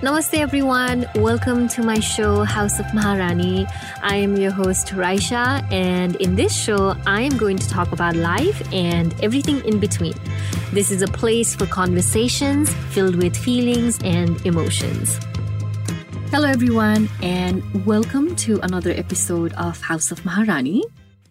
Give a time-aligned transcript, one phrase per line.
[0.00, 1.06] Namaste, everyone.
[1.16, 3.66] Welcome to my show, House of Maharani.
[4.00, 8.14] I am your host, Raisha, and in this show, I am going to talk about
[8.14, 10.14] life and everything in between.
[10.72, 15.18] This is a place for conversations filled with feelings and emotions.
[16.30, 20.84] Hello, everyone, and welcome to another episode of House of Maharani.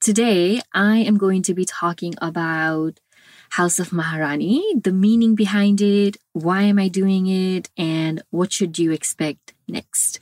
[0.00, 3.00] Today, I am going to be talking about
[3.50, 8.78] House of Maharani, the meaning behind it, why am I doing it, and what should
[8.78, 10.20] you expect next.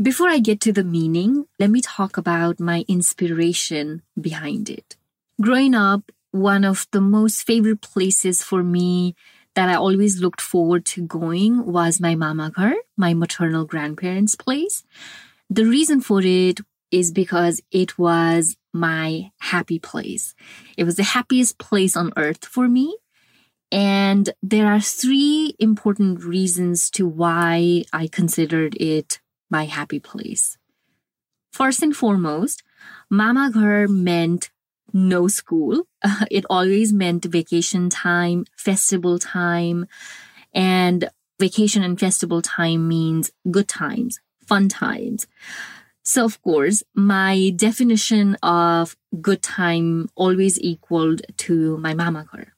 [0.00, 4.96] Before I get to the meaning, let me talk about my inspiration behind it.
[5.40, 9.14] Growing up, one of the most favorite places for me
[9.54, 14.84] that I always looked forward to going was my mama ghar, my maternal grandparents' place.
[15.48, 20.34] The reason for it is because it was my happy place.
[20.76, 22.96] It was the happiest place on earth for me.
[23.72, 29.20] And there are three important reasons to why I considered it
[29.50, 30.56] my happy place.
[31.52, 32.62] First and foremost,
[33.10, 34.50] Mama Ghar meant
[34.92, 35.86] no school.
[36.30, 39.86] It always meant vacation time, festival time,
[40.54, 41.08] and
[41.38, 45.26] vacation and festival time means good times, fun times.
[46.06, 52.54] So, of course, my definition of good time always equaled to my mama ghar.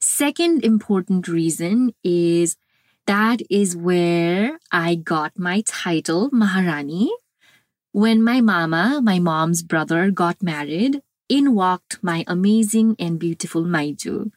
[0.00, 2.56] Second important reason is
[3.06, 7.10] that is where I got my title, Maharani.
[7.92, 14.32] When my mama, my mom's brother, got married, in walked my amazing and beautiful Maiju.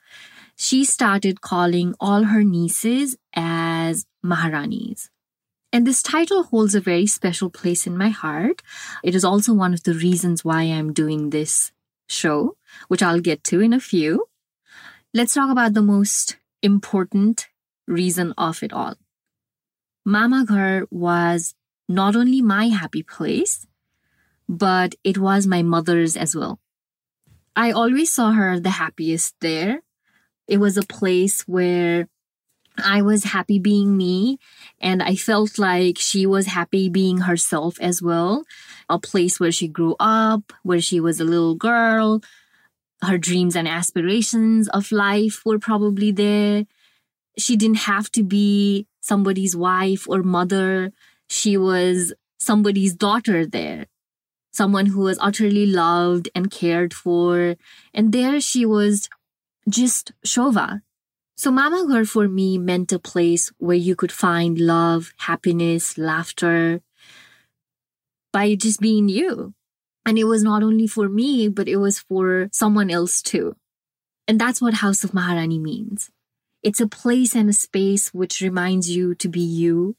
[0.56, 5.10] She started calling all her nieces as Maharanis.
[5.73, 8.62] And this title holds a very special place in my heart.
[9.04, 11.72] It is also one of the reasons why I'm doing this
[12.08, 12.56] show,
[12.88, 14.26] which I'll get to in a few.
[15.14, 17.48] Let's talk about the most important
[17.88, 18.95] reason of it all.
[20.06, 21.54] Mama Ghar was
[21.90, 23.67] not only my happy place,
[24.48, 26.60] but it was my mother's as well.
[27.55, 29.82] I always saw her the happiest there.
[30.48, 32.08] It was a place where
[32.83, 34.39] I was happy being me,
[34.80, 38.43] and I felt like she was happy being herself as well.
[38.89, 42.21] A place where she grew up, where she was a little girl.
[43.02, 46.66] Her dreams and aspirations of life were probably there.
[47.37, 50.92] She didn't have to be somebody's wife or mother.
[51.30, 53.86] She was somebody's daughter there,
[54.52, 57.55] someone who was utterly loved and cared for.
[57.93, 59.10] And there she was
[59.70, 60.82] just Shova,
[61.37, 66.81] so Mama Ghar for me meant a place where you could find love, happiness, laughter
[68.33, 69.53] by just being you.
[70.03, 73.55] And it was not only for me, but it was for someone else too.
[74.27, 76.09] And that's what House of Maharani means.
[76.64, 79.95] It's a place and a space which reminds you to be you.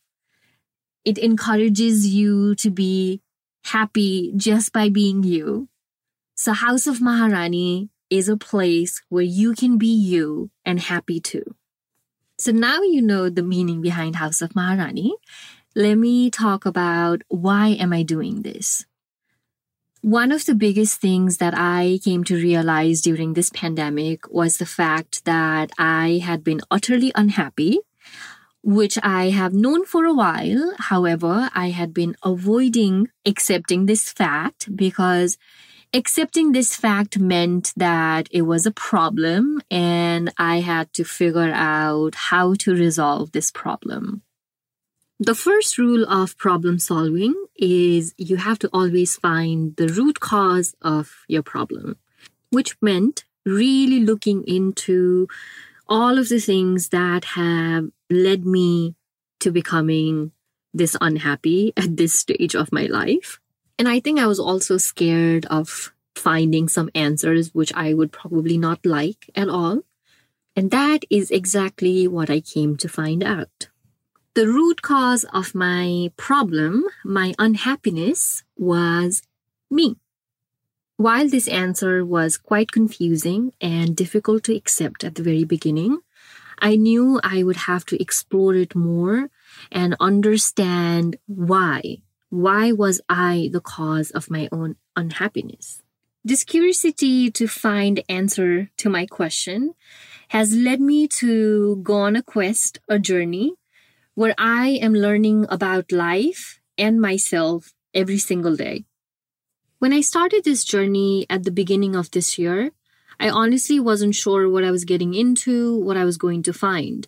[1.04, 3.22] It encourages you to be
[3.64, 5.68] happy just by being you.
[6.34, 11.54] So House of Maharani is a place where you can be you and happy too.
[12.38, 15.14] So now you know the meaning behind House of Maharani.
[15.74, 18.86] Let me talk about why am I doing this?
[20.00, 24.66] One of the biggest things that I came to realize during this pandemic was the
[24.66, 27.80] fact that I had been utterly unhappy,
[28.62, 30.72] which I have known for a while.
[30.78, 35.36] However, I had been avoiding accepting this fact because
[35.92, 42.14] accepting this fact meant that it was a problem and I had to figure out
[42.14, 44.22] how to resolve this problem.
[45.20, 50.74] The first rule of problem solving is you have to always find the root cause
[50.80, 51.96] of your problem,
[52.50, 55.26] which meant really looking into
[55.88, 58.94] all of the things that have led me
[59.40, 60.30] to becoming
[60.72, 63.40] this unhappy at this stage of my life.
[63.78, 68.58] And I think I was also scared of finding some answers which I would probably
[68.58, 69.82] not like at all.
[70.56, 73.68] And that is exactly what I came to find out.
[74.34, 79.22] The root cause of my problem, my unhappiness, was
[79.70, 79.96] me.
[80.96, 86.00] While this answer was quite confusing and difficult to accept at the very beginning,
[86.58, 89.30] I knew I would have to explore it more
[89.70, 91.98] and understand why
[92.30, 95.82] why was I the cause of my own unhappiness?
[96.24, 99.74] This curiosity to find answer to my question
[100.28, 103.54] has led me to go on a quest, a journey
[104.14, 108.84] where I am learning about life and myself every single day.
[109.78, 112.72] When I started this journey at the beginning of this year,
[113.20, 117.06] I honestly wasn't sure what I was getting into, what I was going to find.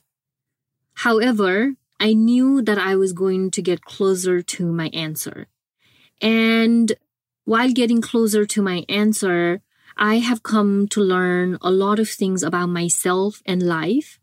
[0.94, 5.48] However, I knew that I was going to get closer to my answer.
[6.22, 6.92] And
[7.44, 9.60] while getting closer to my answer,
[9.98, 14.18] I have come to learn a lot of things about myself and life.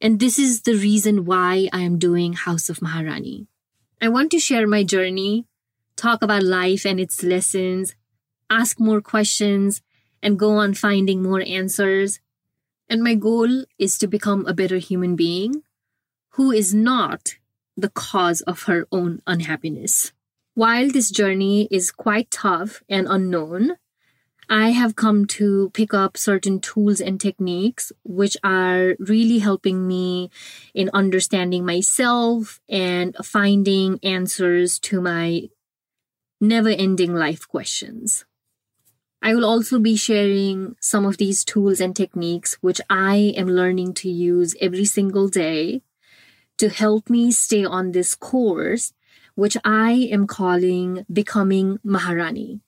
[0.00, 3.46] And this is the reason why I am doing House of Maharani.
[4.00, 5.44] I want to share my journey,
[5.96, 7.94] talk about life and its lessons,
[8.48, 9.82] ask more questions,
[10.22, 12.20] and go on finding more answers.
[12.88, 15.62] And my goal is to become a better human being
[16.30, 17.36] who is not
[17.76, 20.12] the cause of her own unhappiness.
[20.54, 23.76] While this journey is quite tough and unknown,
[24.48, 30.30] I have come to pick up certain tools and techniques which are really helping me
[30.74, 35.48] in understanding myself and finding answers to my
[36.40, 38.24] never ending life questions.
[39.22, 43.94] I will also be sharing some of these tools and techniques which I am learning
[44.02, 45.82] to use every single day
[46.60, 48.92] to help me stay on this course,
[49.34, 52.60] which I am calling Becoming Maharani.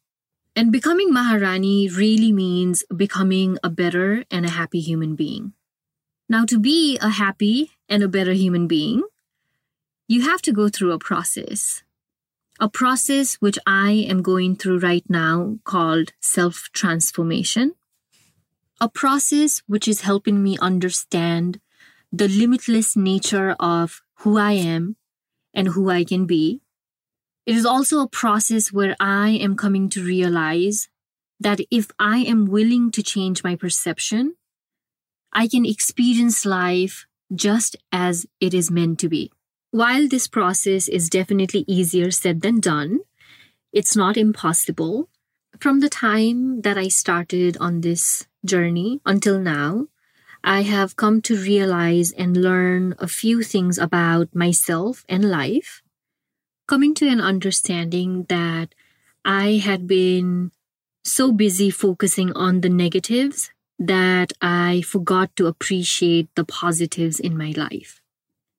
[0.56, 5.52] And becoming Maharani really means becoming a better and a happy human being.
[6.26, 9.02] Now, to be a happy and a better human being,
[10.08, 11.82] you have to go through a process.
[12.60, 17.74] A process which I am going through right now called self transformation.
[18.80, 21.60] A process which is helping me understand
[22.12, 24.96] the limitless nature of who I am
[25.54, 26.62] and who I can be
[27.44, 30.88] it is also a process where I am coming to realize
[31.40, 34.36] that if I am willing to change my perception,
[35.32, 39.32] I can experience life just as it is meant to be.
[39.72, 43.00] While this process is definitely easier said than done,
[43.72, 45.08] it's not impossible.
[45.58, 49.88] From the time that I started on this journey until now,
[50.44, 55.82] I have come to realize and learn a few things about myself and life
[56.66, 58.74] coming to an understanding that
[59.24, 60.50] I had been
[61.04, 67.52] so busy focusing on the negatives that I forgot to appreciate the positives in my
[67.56, 68.01] life.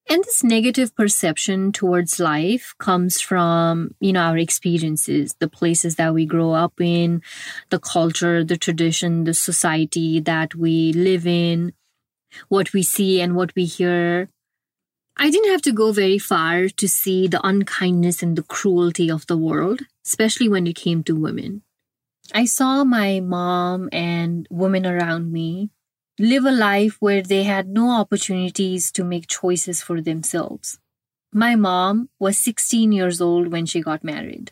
[0.09, 6.13] And this negative perception towards life comes from, you know, our experiences, the places that
[6.13, 7.21] we grow up in,
[7.69, 11.73] the culture, the tradition, the society that we live in,
[12.49, 14.29] what we see and what we hear,
[15.15, 19.27] I didn't have to go very far to see the unkindness and the cruelty of
[19.27, 21.61] the world, especially when it came to women.
[22.33, 25.69] I saw my mom and women around me
[26.19, 30.79] live a life where they had no opportunities to make choices for themselves.
[31.31, 34.51] My mom was 16 years old when she got married.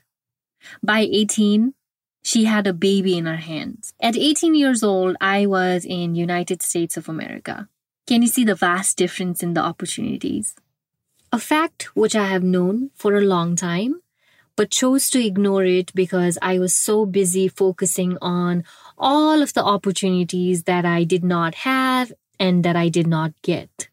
[0.82, 1.74] By 18,
[2.24, 3.94] she had a baby in her hands.
[4.02, 7.68] At 18 years old, I was in United States of America.
[8.08, 10.56] Can you see the vast difference in the opportunities?
[11.32, 14.01] A fact which I have known for a long time,
[14.62, 18.64] but chose to ignore it because I was so busy focusing on
[18.96, 23.90] all of the opportunities that I did not have and that I did not get.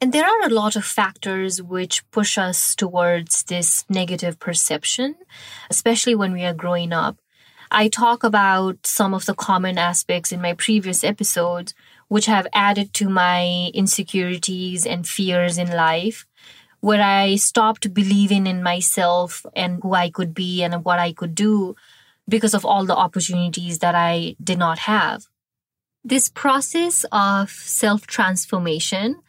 [0.00, 5.14] And there are a lot of factors which push us towards this negative perception,
[5.70, 7.18] especially when we are growing up.
[7.70, 11.72] I talk about some of the common aspects in my previous episodes,
[12.08, 16.26] which have added to my insecurities and fears in life,
[16.84, 21.34] where I stopped believing in myself and who I could be and what I could
[21.34, 21.76] do
[22.28, 25.24] because of all the opportunities that I did not have.
[26.04, 29.22] This process of self transformation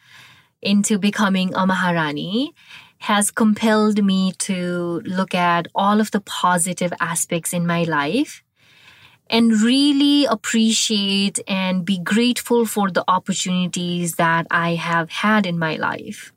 [0.62, 2.54] into becoming a Maharani
[2.98, 8.44] has compelled me to look at all of the positive aspects in my life
[9.30, 15.78] and really appreciate and be grateful for the opportunities that I have had in my
[15.78, 16.35] life.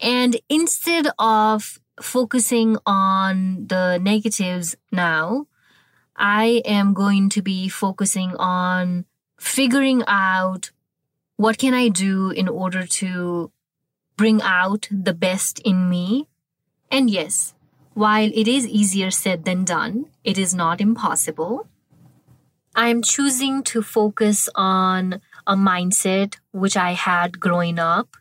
[0.00, 5.46] And instead of focusing on the negatives now,
[6.16, 9.04] I am going to be focusing on
[9.38, 10.70] figuring out
[11.36, 13.50] what can I do in order to
[14.16, 16.28] bring out the best in me.
[16.90, 17.54] And yes,
[17.94, 21.66] while it is easier said than done, it is not impossible.
[22.74, 28.16] I'm choosing to focus on a mindset which I had growing up.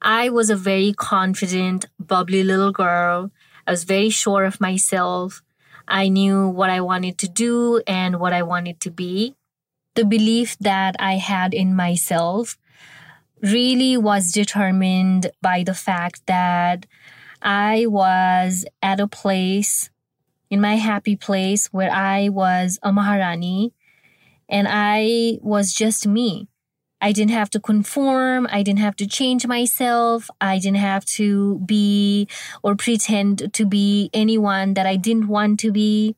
[0.00, 3.30] I was a very confident, bubbly little girl.
[3.66, 5.42] I was very sure of myself.
[5.88, 9.34] I knew what I wanted to do and what I wanted to be.
[9.94, 12.58] The belief that I had in myself
[13.40, 16.86] really was determined by the fact that
[17.42, 19.90] I was at a place,
[20.50, 23.72] in my happy place, where I was a Maharani
[24.48, 26.48] and I was just me.
[27.06, 28.48] I didn't have to conform.
[28.50, 30.28] I didn't have to change myself.
[30.40, 32.26] I didn't have to be
[32.64, 36.16] or pretend to be anyone that I didn't want to be.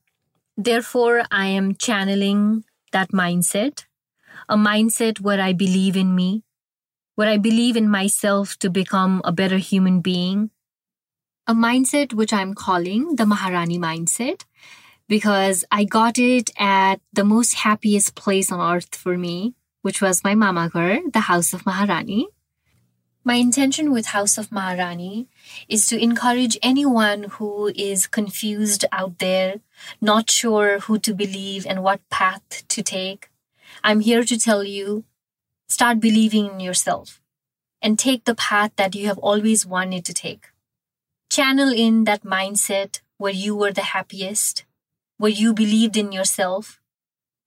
[0.56, 3.84] Therefore, I am channeling that mindset,
[4.48, 6.42] a mindset where I believe in me,
[7.16, 10.50] where I believe in myself to become a better human being,
[11.46, 14.46] a mindset which I'm calling the Maharani mindset
[15.06, 20.24] because I got it at the most happiest place on earth for me, which was
[20.24, 22.28] my mama the house of Maharani.
[23.24, 25.28] My intention with House of Maharani
[25.68, 29.60] is to encourage anyone who is confused out there,
[30.00, 33.28] not sure who to believe and what path to take.
[33.84, 35.04] I'm here to tell you
[35.68, 37.20] start believing in yourself
[37.82, 40.46] and take the path that you have always wanted to take.
[41.30, 44.64] Channel in that mindset where you were the happiest,
[45.18, 46.80] where you believed in yourself,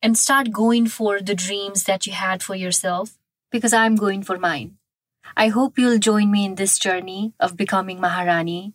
[0.02, 3.18] and start going for the dreams that you had for yourself
[3.52, 4.78] because I'm going for mine.
[5.38, 8.74] I hope you'll join me in this journey of becoming Maharani.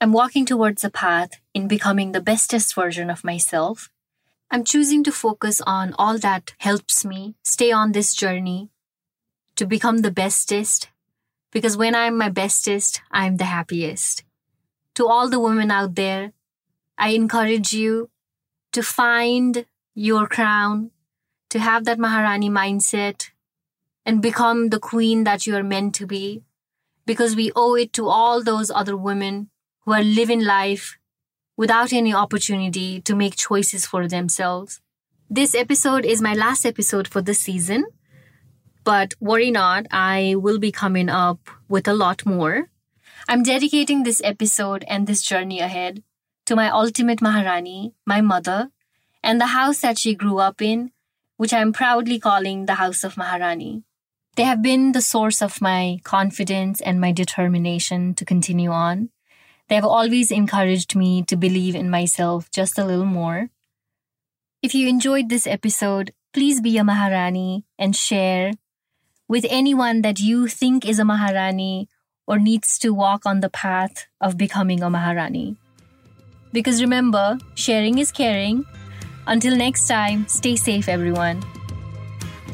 [0.00, 3.90] I'm walking towards a path in becoming the bestest version of myself.
[4.50, 8.70] I'm choosing to focus on all that helps me stay on this journey
[9.56, 10.88] to become the bestest
[11.52, 14.24] because when I'm my bestest, I'm the happiest.
[14.96, 16.32] To all the women out there,
[16.98, 18.10] I encourage you
[18.72, 19.64] to find
[19.94, 20.90] your crown,
[21.50, 23.30] to have that Maharani mindset,
[24.04, 26.42] and become the queen that you are meant to be,
[27.06, 29.50] because we owe it to all those other women
[29.84, 30.98] who are living life
[31.56, 34.80] without any opportunity to make choices for themselves.
[35.30, 37.86] This episode is my last episode for the season,
[38.82, 42.68] but worry not, I will be coming up with a lot more.
[43.28, 46.02] I'm dedicating this episode and this journey ahead
[46.46, 48.70] to my ultimate Maharani, my mother,
[49.24, 50.92] and the house that she grew up in,
[51.38, 53.82] which I'm proudly calling the House of Maharani.
[54.36, 59.08] They have been the source of my confidence and my determination to continue on.
[59.68, 63.48] They have always encouraged me to believe in myself just a little more.
[64.62, 68.52] If you enjoyed this episode, please be a Maharani and share
[69.26, 71.88] with anyone that you think is a Maharani
[72.26, 75.56] or needs to walk on the path of becoming a Maharani.
[76.52, 78.66] Because remember, sharing is caring.
[79.26, 81.42] Until next time, stay safe, everyone.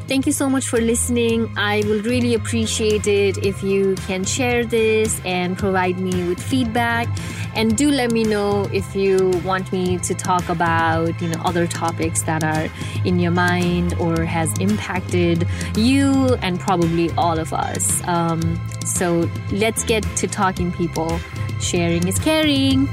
[0.07, 1.53] Thank you so much for listening.
[1.57, 7.07] I will really appreciate it if you can share this and provide me with feedback.
[7.55, 11.67] And do let me know if you want me to talk about, you know, other
[11.67, 12.69] topics that are
[13.05, 18.05] in your mind or has impacted you and probably all of us.
[18.07, 21.19] Um, so let's get to talking, people.
[21.59, 22.89] Sharing is caring.